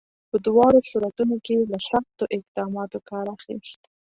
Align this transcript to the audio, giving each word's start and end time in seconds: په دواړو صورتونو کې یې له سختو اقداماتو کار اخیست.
په 0.29 0.37
دواړو 0.47 0.79
صورتونو 0.89 1.35
کې 1.45 1.53
یې 1.57 1.63
له 1.71 1.79
سختو 1.89 2.23
اقداماتو 2.35 2.99
کار 3.09 3.25
اخیست. 3.37 3.81